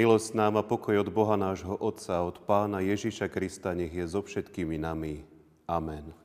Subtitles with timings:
[0.00, 4.24] Milosť nám a pokoj od Boha nášho Otca, od Pána Ježiša Krista, nech je so
[4.24, 5.28] všetkými nami.
[5.68, 6.16] Amen.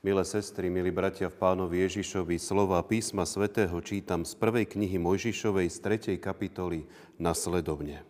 [0.00, 5.68] Milé sestry, milí bratia v Pánovi Ježišovi, slova písma svätého čítam z prvej knihy Mojžišovej
[5.68, 6.16] z 3.
[6.16, 6.88] kapitoly
[7.20, 8.08] nasledovne.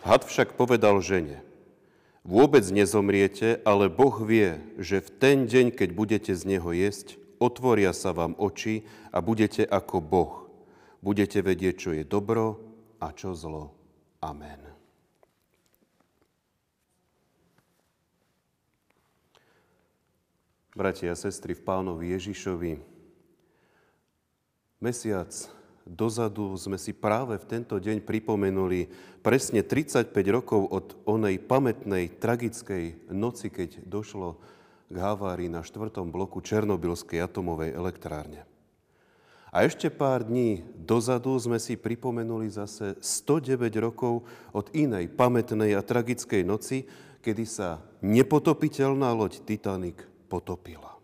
[0.00, 1.44] Had však povedal žene,
[2.24, 7.92] vôbec nezomriete, ale Boh vie, že v ten deň, keď budete z neho jesť, otvoria
[7.92, 10.48] sa vám oči a budete ako Boh.
[11.04, 12.67] Budete vedieť, čo je dobro
[12.98, 13.74] a čo zlo.
[14.18, 14.58] Amen.
[20.78, 22.78] Bratia a sestry v pánovi Ježišovi,
[24.78, 25.34] mesiac
[25.88, 28.86] dozadu sme si práve v tento deň pripomenuli
[29.24, 34.38] presne 35 rokov od onej pamätnej, tragickej noci, keď došlo
[34.88, 38.47] k havárii na štvrtom bloku Černobylskej atomovej elektrárne.
[39.48, 45.80] A ešte pár dní dozadu sme si pripomenuli zase 109 rokov od inej pamätnej a
[45.80, 46.84] tragickej noci,
[47.24, 51.00] kedy sa nepotopiteľná loď Titanic potopila.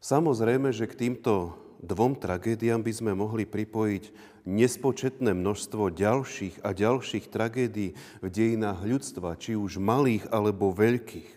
[0.00, 4.04] Samozrejme, že k týmto dvom tragédiám by sme mohli pripojiť
[4.48, 7.92] nespočetné množstvo ďalších a ďalších tragédií
[8.24, 11.36] v dejinách ľudstva, či už malých alebo veľkých.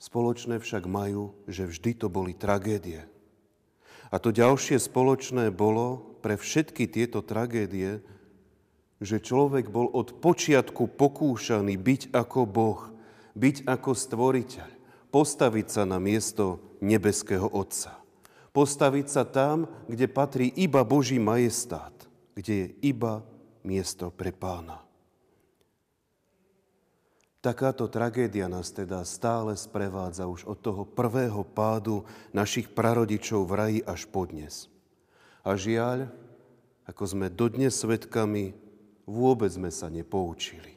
[0.00, 3.04] Spoločné však majú, že vždy to boli tragédie,
[4.10, 8.02] a to ďalšie spoločné bolo pre všetky tieto tragédie,
[9.00, 12.92] že človek bol od počiatku pokúšaný byť ako Boh,
[13.38, 14.70] byť ako stvoriteľ,
[15.08, 17.96] postaviť sa na miesto nebeského Otca.
[18.50, 21.94] Postaviť sa tam, kde patrí iba Boží majestát,
[22.34, 23.22] kde je iba
[23.62, 24.89] miesto pre pána.
[27.40, 32.04] Takáto tragédia nás teda stále sprevádza už od toho prvého pádu
[32.36, 34.68] našich prarodičov v raji až podnes.
[35.40, 36.12] A žiaľ,
[36.84, 38.52] ako sme dodnes svetkami,
[39.08, 40.76] vôbec sme sa nepoučili.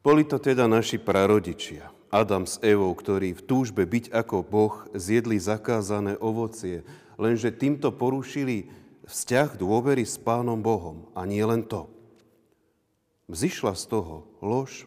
[0.00, 5.36] Boli to teda naši prarodičia, Adam s Evou, ktorí v túžbe byť ako Boh zjedli
[5.36, 6.88] zakázané ovocie,
[7.20, 8.72] lenže týmto porušili
[9.04, 11.04] vzťah dôvery s Pánom Bohom.
[11.12, 11.84] A nie len to–
[13.32, 14.84] Vzýšla z toho lož,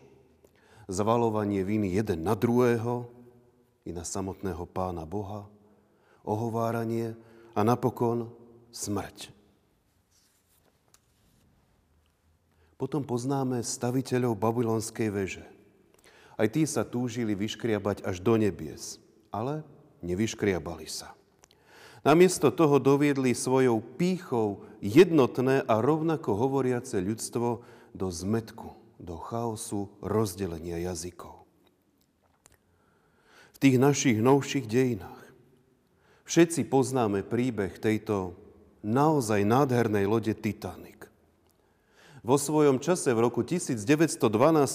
[0.85, 3.09] zvalovanie viny jeden na druhého
[3.81, 5.49] i na samotného pána Boha,
[6.21, 7.17] ohováranie
[7.57, 8.29] a napokon
[8.69, 9.33] smrť.
[12.77, 15.45] Potom poznáme staviteľov babylonskej veže.
[16.37, 19.01] Aj tí sa túžili vyškriabať až do nebies,
[19.33, 19.65] ale
[20.05, 21.17] nevyškriabali sa.
[22.05, 30.83] Namiesto toho doviedli svojou pýchou jednotné a rovnako hovoriace ľudstvo do zmetku, do chaosu rozdelenia
[30.83, 31.47] jazykov.
[33.55, 35.23] V tých našich novších dejinách
[36.27, 38.35] všetci poznáme príbeh tejto
[38.83, 41.07] naozaj nádhernej lode Titanic.
[42.25, 44.19] Vo svojom čase v roku 1912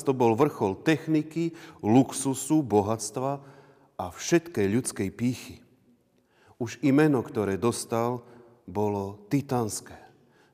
[0.06, 3.42] to bol vrchol techniky, luxusu, bohatstva
[4.00, 5.58] a všetkej ľudskej pýchy.
[6.62, 8.24] Už imeno, ktoré dostal,
[8.70, 9.98] bolo titanské.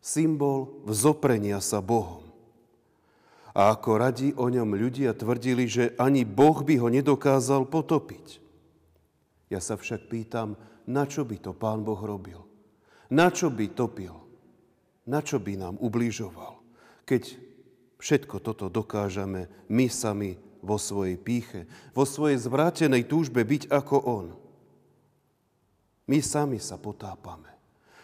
[0.00, 2.25] Symbol vzoprenia sa Bohom.
[3.56, 8.44] A ako radi o ňom ľudia tvrdili, že ani Boh by ho nedokázal potopiť.
[9.48, 12.44] Ja sa však pýtam, na čo by to Pán Boh robil?
[13.08, 14.12] Na čo by topil?
[15.08, 16.60] Na čo by nám ubližoval?
[17.08, 17.22] Keď
[17.96, 21.64] všetko toto dokážeme my sami vo svojej píche,
[21.96, 24.26] vo svojej zvrátenej túžbe byť ako On.
[26.10, 27.56] My sami sa potápame.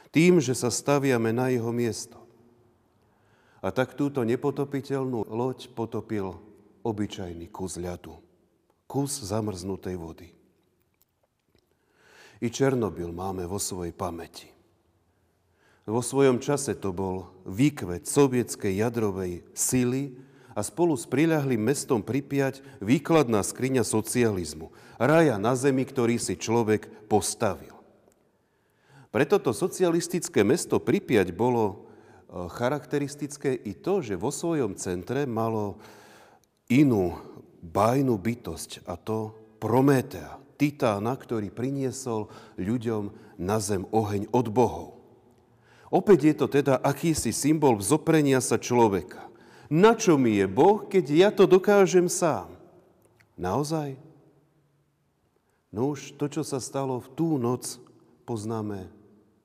[0.09, 2.22] Tým, že sa staviame na Jeho miesto.
[3.63, 6.35] A tak túto nepotopiteľnú loď potopil
[6.83, 8.19] obyčajný kus ľadu.
[8.91, 10.29] Kus zamrznutej vody.
[12.43, 14.51] I Černobyl máme vo svojej pamäti.
[15.87, 20.19] Vo svojom čase to bol výkvet sovietskej jadrovej sily
[20.55, 24.75] a spolu s priľahlým mestom Pripiať výkladná skriňa socializmu.
[24.99, 27.79] Raja na zemi, ktorý si človek postavil.
[29.15, 31.92] Preto to socialistické mesto Pripiať bolo
[32.33, 35.77] charakteristické i to, že vo svojom centre malo
[36.73, 37.15] inú
[37.61, 42.27] bajnú bytosť a to Prométea, titána, ktorý priniesol
[42.59, 44.99] ľuďom na zem oheň od bohov.
[45.87, 49.31] Opäť je to teda akýsi symbol vzoprenia sa človeka.
[49.71, 52.51] Na čo mi je Boh, keď ja to dokážem sám?
[53.39, 53.95] Naozaj?
[55.71, 57.79] No už to, čo sa stalo v tú noc,
[58.27, 58.91] poznáme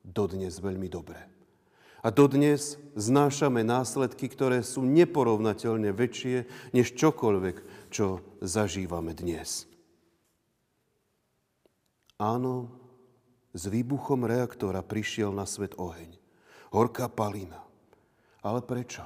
[0.02, 1.37] dodnes veľmi dobre.
[1.98, 9.66] A dodnes znášame následky, ktoré sú neporovnateľne väčšie než čokoľvek, čo zažívame dnes.
[12.18, 12.70] Áno,
[13.56, 16.14] S výbuchom reaktora prišiel na svet oheň.
[16.70, 17.64] Horká palina.
[18.44, 19.02] Ale prečo?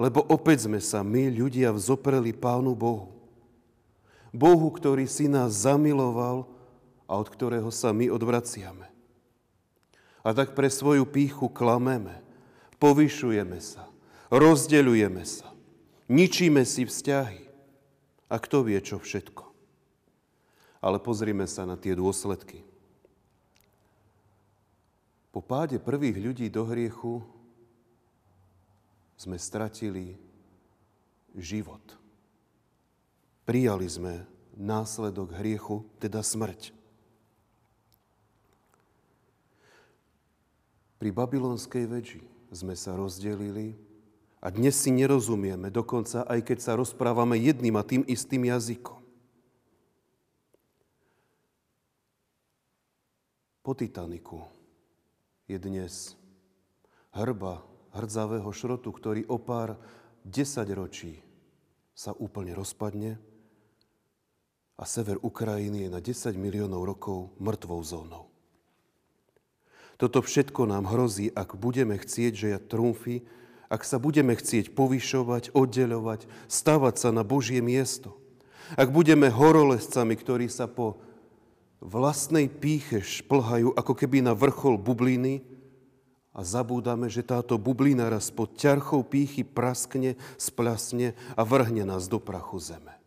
[0.00, 3.12] Lebo opäť sme sa my, ľudia, vzopreli Pánu Bohu.
[4.32, 6.48] Bohu, ktorý si nás zamiloval
[7.04, 8.88] a od ktorého sa my odvraciame.
[10.22, 12.22] A tak pre svoju píchu klameme,
[12.78, 13.90] povyšujeme sa,
[14.30, 15.50] rozdeľujeme sa,
[16.06, 17.50] ničíme si vzťahy.
[18.32, 19.44] A kto vie, čo všetko.
[20.80, 22.64] Ale pozrime sa na tie dôsledky.
[25.28, 27.20] Po páde prvých ľudí do hriechu
[29.20, 30.16] sme stratili
[31.36, 31.80] život.
[33.44, 34.24] Prijali sme
[34.56, 36.81] následok hriechu, teda smrť.
[41.02, 42.22] Pri babylonskej väži
[42.54, 43.74] sme sa rozdelili
[44.38, 49.02] a dnes si nerozumieme, dokonca aj keď sa rozprávame jedným a tým istým jazykom.
[53.66, 54.46] Po Titaniku
[55.50, 56.14] je dnes
[57.10, 57.66] hrba
[57.98, 59.74] hrdzavého šrotu, ktorý o pár
[60.22, 61.18] desaťročí
[61.98, 63.18] sa úplne rozpadne
[64.78, 68.31] a sever Ukrajiny je na 10 miliónov rokov mŕtvou zónou.
[70.00, 73.24] Toto všetko nám hrozí, ak budeme chcieť, ja trumfy,
[73.72, 78.12] ak sa budeme chcieť povyšovať, oddeľovať, stavať sa na Božie miesto.
[78.76, 81.00] Ak budeme horolescami, ktorí sa po
[81.82, 85.42] vlastnej píche šplhajú ako keby na vrchol bubliny
[86.32, 92.22] a zabúdame, že táto bublina raz pod ťarchou píchy praskne, splasne a vrhne nás do
[92.22, 93.01] prachu zeme.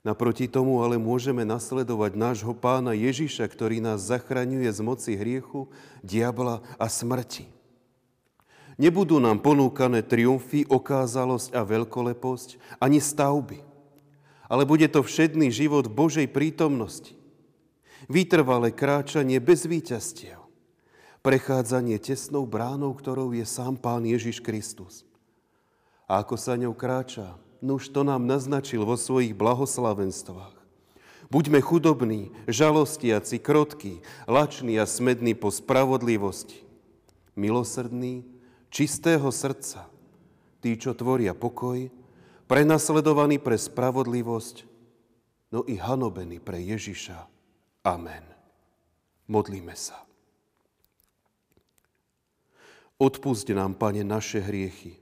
[0.00, 5.68] Naproti tomu ale môžeme nasledovať nášho pána Ježiša, ktorý nás zachraňuje z moci hriechu,
[6.00, 7.52] diabla a smrti.
[8.80, 13.70] Nebudú nám ponúkané triumfy, okázalosť a veľkoleposť, ani stavby
[14.50, 17.14] ale bude to všedný život Božej prítomnosti.
[18.10, 20.42] Vytrvalé kráčanie bez výťastiev.
[21.22, 25.06] Prechádzanie tesnou bránou, ktorou je sám Pán Ježiš Kristus.
[26.10, 30.56] A ako sa ňou kráča, no to nám naznačil vo svojich blahoslavenstvách.
[31.30, 36.66] Buďme chudobní, žalostiaci, krotkí, lační a smední po spravodlivosti.
[37.38, 38.26] Milosrdní,
[38.66, 39.86] čistého srdca,
[40.58, 41.86] tí, čo tvoria pokoj,
[42.50, 44.66] prenasledovaný pre spravodlivosť,
[45.54, 47.30] no i hanobený pre Ježiša.
[47.86, 48.26] Amen.
[49.30, 50.02] Modlíme sa.
[52.98, 54.98] Odpusť nám, Pane, naše hriechy,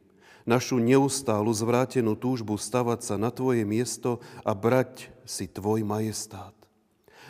[0.49, 6.57] našu neustálu zvrátenú túžbu stavať sa na Tvoje miesto a brať si Tvoj majestát.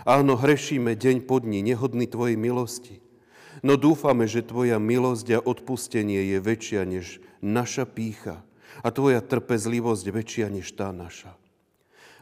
[0.07, 3.03] Áno, hrešíme deň pod dní, nehodný Tvojej milosti,
[3.67, 8.47] no dúfame, že Tvoja milosť a odpustenie je väčšia než naša pícha,
[8.83, 11.35] a Tvoja trpezlivosť väčšia než tá naša.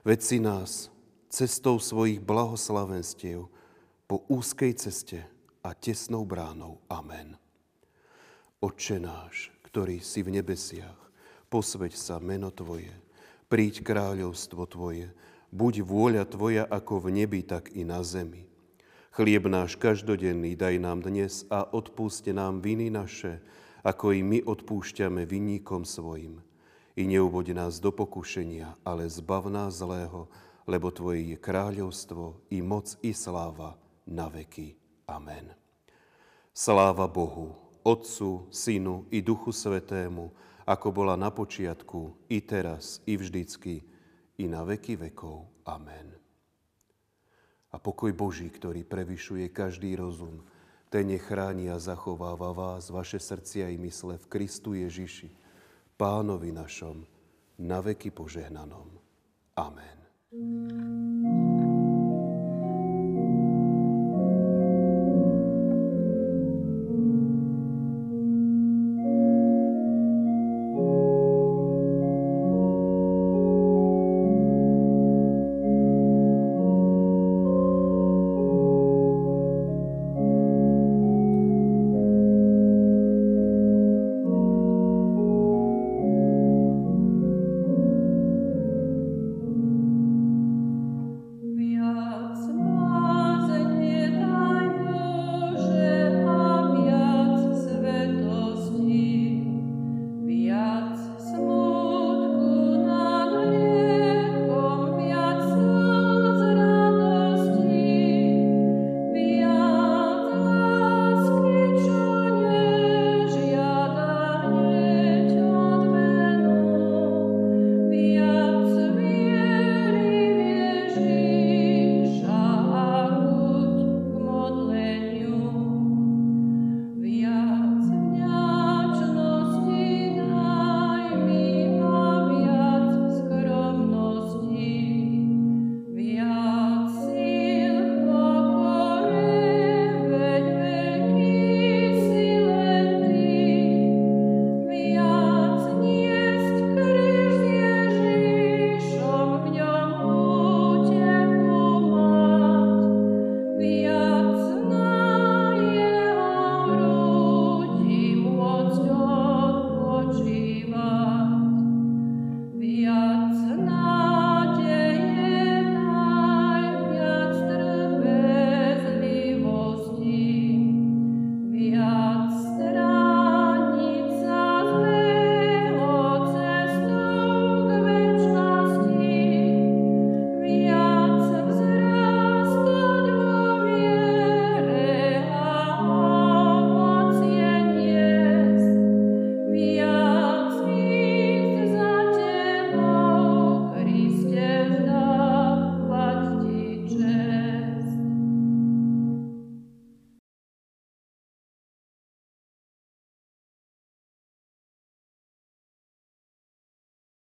[0.06, 0.88] Veď nás
[1.28, 3.50] cestou svojich blahoslavenstiev
[4.06, 5.26] po úzkej ceste
[5.60, 6.80] a tesnou bránou.
[6.88, 7.36] Amen.
[8.62, 10.96] Oče náš, ktorý si v nebesiach,
[11.52, 12.96] posveď sa meno Tvoje,
[13.52, 15.12] príď kráľovstvo Tvoje,
[15.52, 18.48] buď vôľa Tvoja ako v nebi, tak i na zemi.
[19.12, 23.44] Chlieb náš každodenný daj nám dnes a odpuste nám viny naše,
[23.84, 26.40] ako i my odpúšťame vinníkom svojim.
[26.96, 30.24] I neuvoď nás do pokušenia, ale zbav nás zlého,
[30.64, 33.76] lebo Tvoje je kráľovstvo, i moc, i sláva
[34.08, 34.72] na veky.
[35.04, 35.52] Amen.
[36.56, 40.34] Sláva Bohu, Otcu, Synu i Duchu Svetému,
[40.66, 43.86] ako bola na počiatku, i teraz, i vždycky,
[44.42, 45.46] i na veky vekov.
[45.62, 46.10] Amen.
[47.70, 50.42] A pokoj Boží, ktorý prevyšuje každý rozum,
[50.90, 55.30] ten nechráni a zachováva vás, vaše srdcia i mysle v Kristu Ježiši,
[55.94, 57.06] Pánovi našom,
[57.62, 58.98] na veky požehnanom.
[59.54, 59.96] Amen.
[60.36, 61.45] thank